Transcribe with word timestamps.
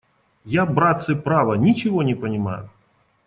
Я, 0.53 0.65
братцы, 0.65 1.15
право, 1.15 1.53
ничего 1.53 2.01
не 2.01 2.15
понимаю!.. 2.15 2.71